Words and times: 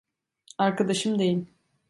Arkadaşım 0.57 1.19
değil. 1.19 1.45